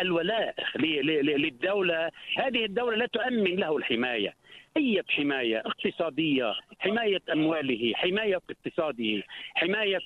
[0.01, 4.35] الولاء للدولة هذه الدولة لا تؤمن له الحماية.
[4.77, 9.23] أي حماية اقتصادية؟ حماية أمواله حماية اقتصاده
[9.55, 10.01] حماية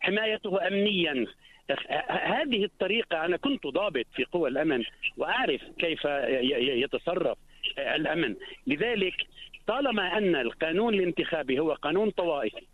[0.00, 1.26] حمايته أمنيا.
[2.08, 4.84] هذه الطريقة أنا كنت ضابط في قوى الأمن
[5.16, 6.04] وأعرف كيف
[6.60, 7.38] يتصرف
[7.78, 8.36] الأمن.
[8.66, 9.14] لذلك
[9.70, 12.66] طالما أن القانون الانتخابي هو قانون طوائفي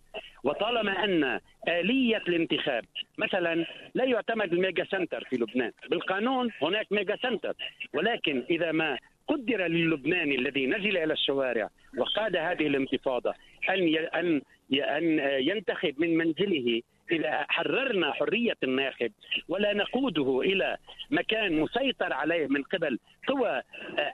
[0.45, 2.85] وطالما أن آلية الانتخاب
[3.19, 5.73] مثلا لا يعتمد ال mega center في لبنان.
[5.91, 7.55] بالقانون هناك mega center
[7.95, 13.35] ولكن إذا ما قدر للبناني الذي نزل إلى الشوارع وقاد هذه الانتفاضة
[13.71, 14.43] أن
[14.75, 16.83] أن ينتخب من منزله
[17.13, 19.13] إذا حررنا حرية الناخب
[19.49, 20.77] ولا نقوده إلى
[21.11, 23.63] مكان مسيطر عليه من قبل قوى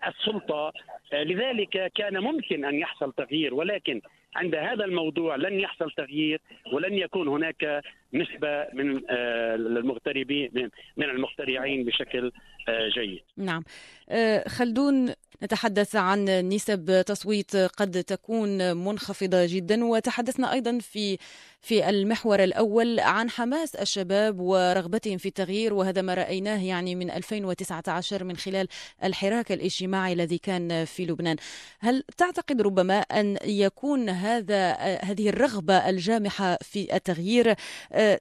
[0.06, 0.72] السلطة.
[1.12, 4.00] لذلك كان ممكن أن يحصل تغيير ولكن
[4.36, 6.40] عند هذا الموضوع لن يحصل تغيير
[6.72, 7.82] ولن يكون هناك
[8.14, 12.32] نسبة من المغتربين من المخترعين بشكل
[12.94, 13.20] جيد.
[13.36, 13.64] نعم.
[14.46, 21.18] خلدون نتحدث عن نسب تصويت قد تكون منخفضة جدا وتحدثنا أيضا في
[21.60, 28.24] في المحور الأول عن حماس الشباب ورغبتهم في التغيير وهذا ما رأيناه يعني من 2019
[28.24, 28.68] من خلال
[29.04, 31.36] الحراك الاجتماعي الذي كان في لبنان.
[31.80, 34.72] هل تعتقد ربما أن يكون هذا
[35.02, 37.54] هذه الرغبة الجامحة في التغيير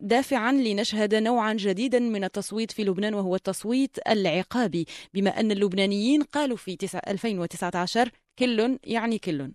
[0.02, 6.58] دافعا لنشهد نوعا جديدا من التصويت في لبنان وهو التصويت العقابي بما أن اللبنانيين قالوا
[6.58, 9.52] في 2019 كل يعني كل.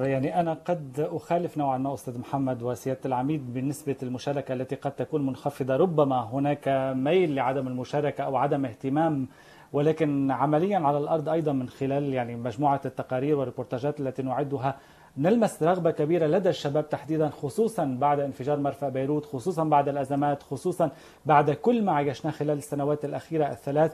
[0.00, 5.26] يعني أنا قد أخالف نوعا ما أستاذ محمد وسيادة العميد بالنسبة للمشاركة التي قد تكون
[5.26, 5.76] منخفضة.
[5.76, 9.28] ربما هناك ميل لعدم المشاركة أو عدم اهتمام
[9.72, 14.78] ولكن عمليا على الأرض أيضا من خلال يعني مجموعة التقارير والريبورتاجات التي نعدها
[15.16, 20.90] نلمس رغبة كبيرة لدى الشباب تحديدا خصوصا بعد انفجار مرفأ بيروت خصوصا بعد الأزمات خصوصا
[21.26, 23.92] بعد كل ما عايشناه خلال السنوات الأخيرة الثلاث.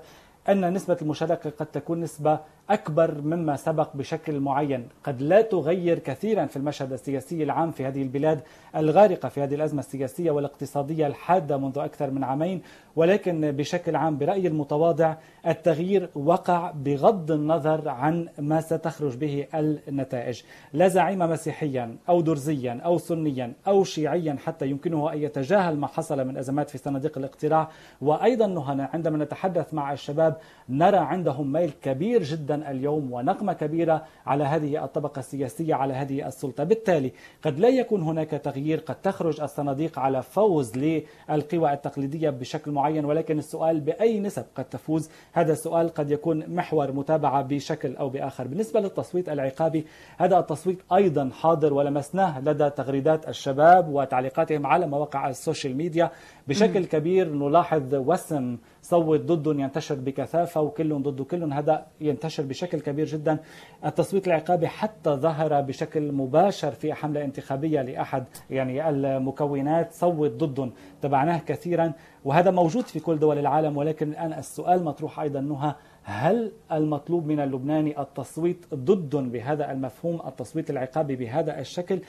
[0.49, 2.39] أن نسبة المشاركة قد تكون نسبة
[2.71, 4.89] أكبر مما سبق بشكل معين.
[5.05, 8.41] قد لا تغير كثيرا في المشهد السياسي العام في هذه البلاد
[8.77, 12.63] الغارقة في هذه الأزمة السياسية والاقتصادية الحادة منذ أكثر من عامين
[12.97, 15.15] ولكن بشكل عام برأيي المتواضع
[15.47, 20.43] التغيير وقع بغض النظر عن ما ستخرج به النتائج.
[20.73, 26.27] لا زعيم مسيحيا أو درزيا أو سنيا أو شيعيا حتى يمكنه أن يتجاهل ما حصل
[26.27, 27.69] من أزمات في صناديق الاقتراع.
[28.01, 30.36] وأيضا عندما نتحدث مع الشباب
[30.69, 36.65] نرى عندهم ميل كبير جدا اليوم ونقمة كبيرة على هذه الطبقة السياسية على هذه السلطة.
[36.65, 43.05] بالتالي قد لا يكون هناك تغيير قد تخرج الصناديق على فوز للقوى التقليدية بشكل معين
[43.05, 48.47] ولكن السؤال بأي نسب قد تفوز؟ هذا السؤال قد يكون محور متابعة بشكل أو بآخر.
[48.47, 49.87] بالنسبة للتصويت العقابي
[50.19, 56.11] هذا التصويت أيضا حاضر ولمسناه لدى تغريدات الشباب وتعليقاتهم على مواقع السوشيال ميديا.
[56.49, 63.07] بشكل كبير نلاحظ وسم صوت ضد ينتشر بكثافة وكل ضد كل هذا ينتشر بشكل كبير
[63.07, 63.39] جدا.
[63.85, 70.71] التصويت العقابي حتى ظهر بشكل مباشر في حملة انتخابية لأحد يعني المكونات صوت ضد
[71.03, 71.93] تبعناه كثيرا
[72.25, 73.77] وهذا موجود في كل دول العالم.
[73.77, 80.71] ولكن الآن السؤال مطروح أيضا نهى هل المطلوب من اللبناني التصويت ضد بهذا المفهوم التصويت
[80.71, 82.01] العقابي بهذا الشكل؟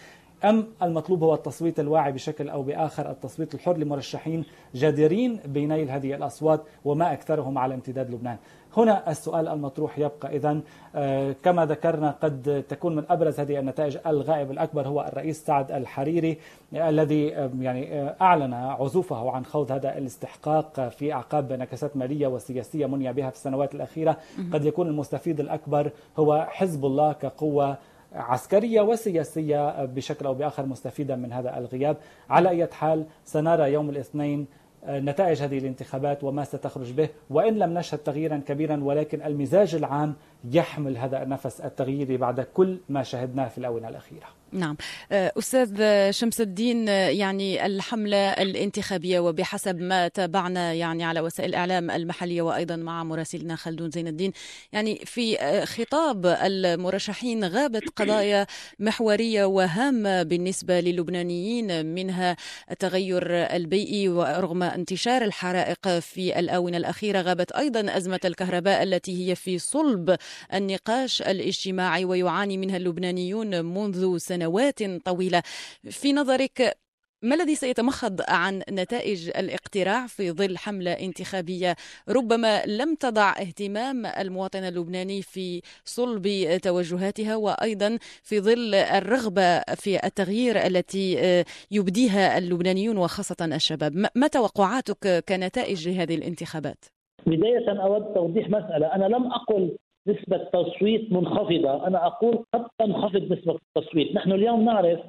[0.43, 4.45] أم المطلوب هو التصويت الواعي بشكل أو بآخر التصويت الحر لمرشحين
[4.75, 8.37] جديرين بنيل هذه الأصوات وما أكثرهم على امتداد لبنان.
[8.77, 10.59] هنا السؤال المطروح يبقى إذا
[10.95, 16.37] آه، كما ذكرنا قد تكون من أبرز هذه النتائج الغائب الأكبر هو الرئيس سعد الحريري
[16.73, 22.85] الذي آه، يعني آه، أعلن عزوفه عن خوض هذا الاستحقاق في أعقاب نكسات مالية وسياسية
[22.85, 24.17] مني بها في السنوات الأخيرة.
[24.53, 27.77] قد يكون المستفيد الأكبر هو حزب الله كقوة
[28.13, 31.97] عسكرية وسياسية بشكل أو بآخر مستفيدا من هذا الغياب.
[32.29, 34.47] على أي حال سنرى يوم الاثنين
[34.89, 40.15] نتائج هذه الانتخابات وما ستخرج به وإن لم نشهد تغييرا كبيرا ولكن المزاج العام
[40.51, 44.37] يحمل هذا النفس التغييري بعد كل ما شهدناه في الآونة الأخيرة.
[44.51, 44.77] نعم.
[45.11, 52.41] أه، أستاذ شمس الدين يعني الحملة الانتخابية وبحسب ما تابعنا يعني على وسائل الإعلام المحلية
[52.41, 54.31] وأيضا مع مراسلنا خلدون زين الدين
[54.73, 58.47] يعني في أه، خطاب المرشحين غابت قضايا
[58.79, 62.35] محورية وهامة بالنسبة للبنانيين منها
[62.71, 69.59] التغير البيئي ورغم انتشار الحرائق في الآونة الأخيرة غابت أيضا أزمة الكهرباء التي هي في
[69.59, 70.17] صلب
[70.53, 75.43] النقاش الاجتماعي ويعاني منها اللبنانيون منذ سنوات طويلة.
[75.89, 76.77] في نظرك
[77.21, 81.75] ما الذي سيتمخض عن نتائج الاقتراع في ظل حملة انتخابية؟
[82.09, 90.65] ربما لم تضع اهتمام المواطن اللبناني في صلب توجهاتها وأيضا في ظل الرغبة في التغيير
[90.67, 94.07] التي آه، يبديها اللبنانيون وخاصة الشباب.
[94.15, 96.85] ما توقعاتك كنتائج لهذه الانتخابات؟
[97.25, 98.95] بداية أود توضيح مسألة.
[98.95, 101.87] أنا لم أقل نسبة تصويت منخفضة.
[101.87, 104.15] أنا أقول قد تنخفض نسبة التصويت.
[104.15, 104.99] نحن اليوم نعرف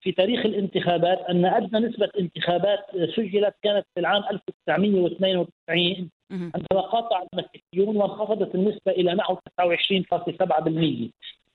[0.00, 2.80] في تاريخ الانتخابات أن أدنى نسبة انتخابات
[3.16, 9.38] سجلت كانت في العام 1992 عندما قاطع المسيحيون وانخفضت النسبة إلى نحو 29.7%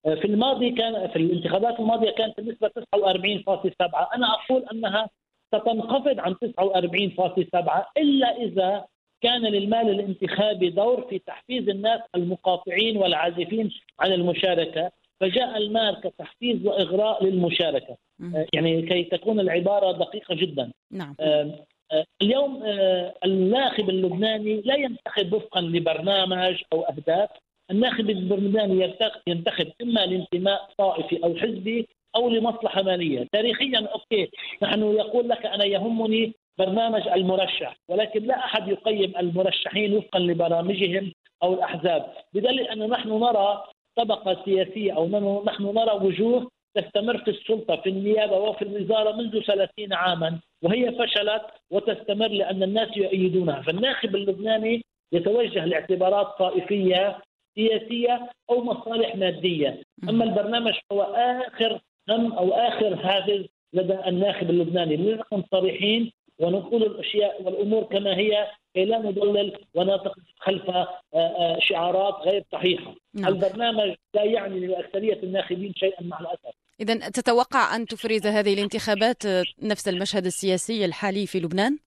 [0.03, 5.09] في الماضي كان في الانتخابات الماضية كانت النسبة 49.7 أنا أقول أنها
[5.55, 8.85] ستنخفض عن 49.7 إلا إذا
[9.21, 17.23] كان للمال الانتخابي دور في تحفيز الناس المقاطعين والعازفين عن المشاركة فجاء المال كتحفيز وإغراء
[17.25, 17.97] للمشاركة.
[18.19, 18.45] مم.
[18.55, 20.71] يعني كي تكون العبارة دقيقة جدا.
[20.91, 21.15] نعم.
[21.21, 21.51] آم،
[21.91, 27.29] آه، اليوم آه، الناخب اللبناني لا ينتخب وفقا لبرنامج أو أهداف.
[27.71, 34.29] الناخب اللبناني ينتخ- ينتخب إما لانتماء طائفي أو حزبي أو لمصلحة مالية، تاريخيا أوكي
[34.63, 41.11] نحن يقول لك أنا يهمني برنامج المرشح ولكن لا أحد يقيم المرشحين وفقا لبرامجهم
[41.43, 43.63] أو الأحزاب، بدليل انه نحن نرى
[43.95, 45.07] طبقة سياسية أو
[45.45, 51.41] نحن- نرى وجوه تستمر في السلطة في النيابة وفي الوزارة منذ 30 عاما وهي فشلت
[51.71, 54.81] وتستمر لأن الناس يؤيدونها، فالناخب اللبناني
[55.13, 57.17] يتوجه لاعتبارات طائفية
[57.55, 61.79] سياسية أو مصالح مادية، أما البرنامج هو آخر
[62.09, 68.85] هم أو آخر هاجس لدى الناخب اللبناني، لنكن صريحين ونقول الأشياء والأمور كما هي كي
[68.85, 72.95] لا نضلل ونقف خلف آه، آه، شعارات غير صحيحة.
[73.13, 73.33] نعم.
[73.33, 76.55] البرنامج لا يعني لأكثرية الناخبين شيئا مع الأسف.
[76.81, 81.77] إذا تتوقع أن تفرز هذه الانتخابات آه، نفس المشهد السياسي الحالي في لبنان؟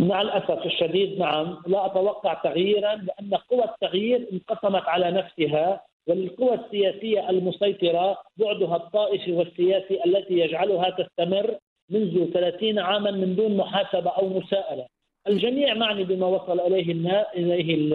[0.00, 7.30] مع الأسف الشديد نعم لا أتوقع تغييرا لأن قوى التغيير انقسمت على نفسها والقوى السياسية
[7.30, 11.58] المسيطرة بعدها الطائفي والسياسي التي يجعلها تستمر
[11.90, 14.86] منذ 30 عاما من دون محاسبة أو مساءلة.
[15.28, 17.32] الجميع معني بما وصل إليه النا...
[17.36, 17.94] إليه ال...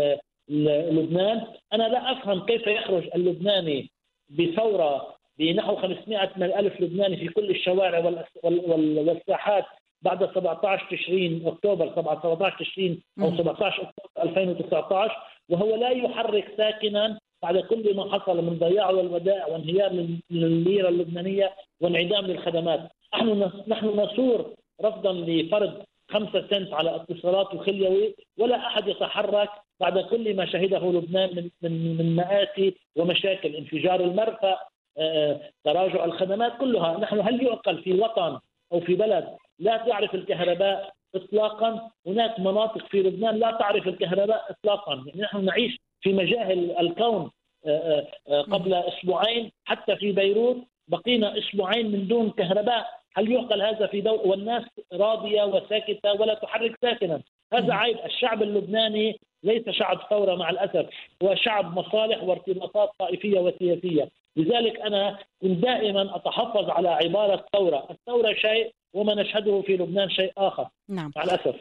[0.49, 1.41] ال- لبنان،
[1.73, 3.89] أنا لا أفهم كيف يخرج اللبناني
[4.29, 8.25] بثورة بنحو 500 من الف لبناني في كل الشوارع وال...
[8.43, 9.09] وال...
[9.09, 9.65] والساحات
[10.01, 13.37] بعد 17 تشرين أكتوبر 17 تشرين أو مم.
[13.37, 15.15] 17 أكتوبر 2019
[15.49, 21.53] وهو لا يحرك ساكنا بعد كل ما حصل من ضياع والودائع وانهيار لل- للليره اللبنانية
[21.81, 22.79] وانعدام للخدمات،
[23.13, 29.49] نحن نحن نثور رفضا لفرض خمسة سنت على اتصالات وخليوي ولا أحد يتحرك
[29.79, 34.59] بعد كل ما شهده لبنان من من من مآسي ومشاكل انفجار المرفأ
[34.97, 36.97] آه، تراجع الخدمات كلها.
[36.97, 38.39] نحن هل يعقل في وطن
[38.71, 44.93] أو في بلد لا تعرف الكهرباء اطلاقا؟ هناك مناطق في لبنان لا تعرف الكهرباء اطلاقا.
[45.07, 47.31] يعني نحن نعيش في مجاهل الكون
[47.65, 49.51] آه، آه، آه، قبل أسبوعين.
[49.65, 50.57] حتى في بيروت
[50.87, 52.98] بقينا أسبوعين من دون كهرباء.
[53.19, 54.63] هل يعقل هذا في دولة والناس
[54.93, 57.21] راضية وساكتة ولا تحرك ساكنا؟
[57.53, 57.97] هذا عيب.
[58.05, 60.89] الشعب اللبناني ليس شعب ثورة مع الأسف
[61.23, 64.09] هو شعب مصالح وارتباطات طائفية وسياسية.
[64.35, 70.31] لذلك أنا كنت دائما أتحفظ على عبارة ثوره الثورة شيء وما نشهده في لبنان شيء
[70.37, 70.67] آخر.
[70.89, 71.11] نعم.
[71.15, 71.55] مع الأسف.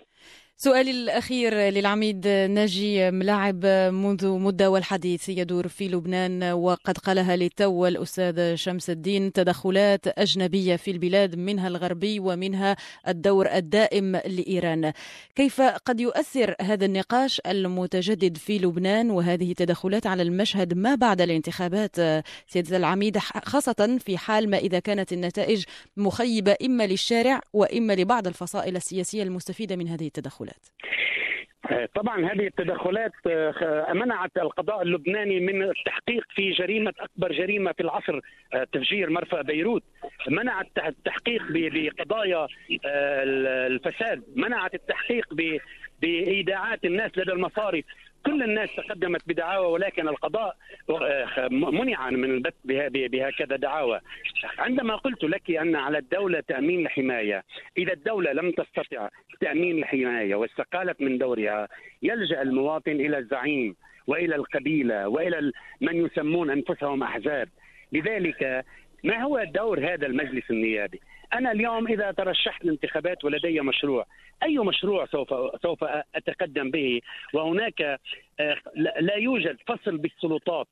[0.60, 8.54] سؤالي الأخير للعميد ناجي ملاعب منذ مدة والحديث يدور في لبنان وقد قالها للتو الأستاذ
[8.54, 12.76] شمس الدين تدخلات أجنبية في البلاد منها الغربي ومنها
[13.08, 14.92] الدور الدائم لإيران.
[15.34, 21.96] كيف قد يؤثر هذا النقاش المتجدد في لبنان وهذه التدخلات على المشهد ما بعد الانتخابات؟
[22.46, 25.64] سيادة العميد خاصة في حال ما إذا كانت النتائج
[25.96, 30.47] مخيبة إما للشارع وإما لبعض الفصائل السياسية المستفيدة من هذه التدخلات.
[31.94, 38.20] طبعا هذه التدخلات آه، منعت القضاء اللبناني من التحقيق في جريمة أكبر جريمة في العصر
[38.54, 39.82] آه، تفجير مرفأ بيروت.
[40.28, 42.38] منعت التحقيق بقضايا
[42.86, 43.22] آه،
[43.66, 44.22] الفساد.
[44.36, 45.34] منعت التحقيق
[46.02, 47.84] بإيداعات الناس لدى المصارف.
[48.26, 50.56] كل الناس تقدمت بدعاوى ولكن القضاء
[50.90, 54.00] آه، منع من البث بهكذا دعاوى.
[54.58, 57.44] عندما قلت لك أن على الدولة تأمين الحماية
[57.78, 59.08] إذا الدولة لم تستطع
[59.40, 61.68] تأمين الحماية واستقالت من دورها
[62.02, 67.48] يلجأ المواطن إلى الزعيم وإلى القبيلة وإلى ال- من يسمون أنفسهم أحزاب.
[67.92, 68.64] لذلك
[69.04, 71.00] ما هو دور هذا المجلس النيابي؟
[71.32, 74.06] أنا اليوم إذا ترشحت للانتخابات ولدي مشروع،
[74.42, 75.28] أي مشروع سوف
[75.62, 75.84] سوف
[76.14, 77.00] أتقدم به
[77.34, 77.82] وهناك
[78.40, 78.56] آه،
[79.00, 80.68] لا يوجد فصل بالسلطات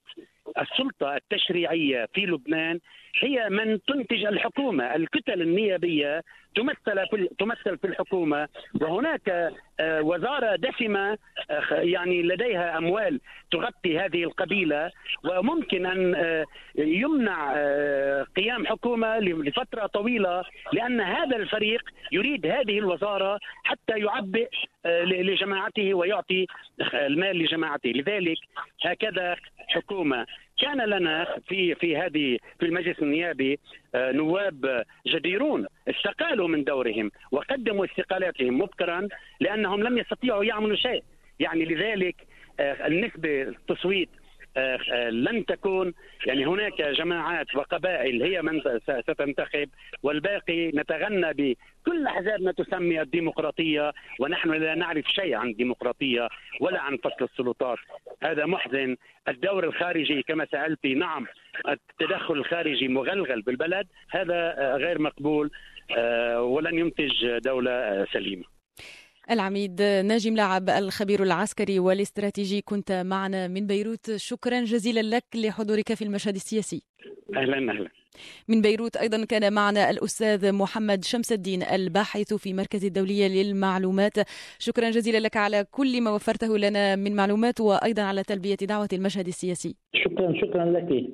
[0.59, 2.81] السلطة التشريعية في لبنان
[3.21, 4.95] هي من تنتج الحكومة.
[4.95, 6.23] الكتل النيابية
[6.55, 8.49] تمثل في تمثل في الحكومة.
[8.81, 11.19] وهناك آه، وزارة دسمة
[11.51, 13.21] آه، يعني لديها أموال
[13.51, 14.91] تغطي هذه القبيلة.
[15.25, 16.45] وممكن أن آه،
[16.79, 17.53] يمنع
[18.37, 21.83] قيام حكومة لفترة طويلة لأن هذا الفريق
[22.13, 24.49] يريد هذه الوزارة حتى يعبئ
[25.07, 26.47] لجماعته ويعطي
[26.95, 27.91] المال لجماعته.
[27.91, 28.39] لذلك
[28.85, 29.37] هكذا
[29.77, 30.27] حكومة
[30.63, 33.59] كان لنا في في هذه في المجلس النيابي
[33.95, 39.09] آه، نواب جديرون استقالوا من دورهم وقدموا استقالاتهم مبكرا
[39.41, 41.03] لأنهم لم يستطيعوا يعملوا شيء.
[41.41, 42.17] يعني لذلك
[42.61, 44.09] آه، النسبة التصويت
[45.11, 45.95] لن تكون.
[46.27, 48.61] يعني هناك جماعات وقبائل هي من
[49.01, 49.69] ستنتخب
[50.03, 56.29] والباقي نتغنى بكل احزابنا تسمي الديمقراطية ونحن لا نعرف شيء عن الديمقراطية
[56.61, 57.79] ولا عن فصل السلطات.
[58.23, 58.97] هذا محزن.
[59.29, 61.27] الدور الخارجي كما سألتي نعم
[61.69, 63.87] التدخل الخارجي مغلغل بالبلد.
[64.11, 65.51] هذا غير مقبول
[66.39, 68.45] ولن ينتج دولة سليمة.
[69.31, 74.17] العميد ناجي ملاعب الخبير العسكري والاستراتيجي كنت معنا من بيروت.
[74.17, 76.83] شكرا جزيلا لك لحضورك في المشهد السياسي.
[77.37, 77.91] أهلا أهلا.
[78.49, 84.15] من بيروت أيضا كان معنا الأستاذ محمد شمس الدين الباحث في مركز الدولية للمعلومات.
[84.59, 89.29] شكرا جزيلا لك على كل ما وفرته لنا من معلومات وأيضا على تلبية دعوة المشهد
[89.29, 89.77] السياسي.
[89.95, 91.07] شكرا شكرا لك.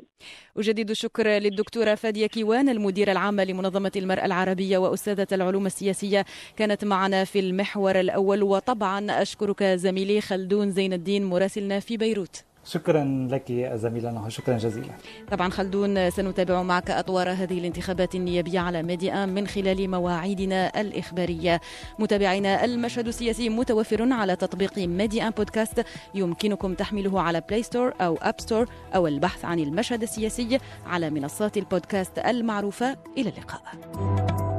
[0.56, 6.24] أجدد الشكر للدكتورة فادية كيوان المديرة العامة لمنظمة المرأة العربية وأستاذة العلوم السياسية.
[6.56, 12.51] كانت معنا في المحور الأول وطبعا أشكرك زميلي خلدون زين الدين مراسلنا في بيروت.
[12.64, 14.92] شكرا لك زميلنا شكرا جزيلا.
[15.30, 21.60] طبعا خلدون سنتابع معك أطوار هذه الانتخابات النيابية على ميديا من خلال مواعيدنا الإخبارية.
[21.98, 25.84] متابعينا المشهد السياسي متوفر على تطبيق Media Podcast
[26.14, 31.56] يمكنكم تحميله على Play Store أو App Store أو البحث عن المشهد السياسي على منصات
[31.56, 32.96] البودكاست المعروفة.
[33.18, 34.51] إلى اللقاء.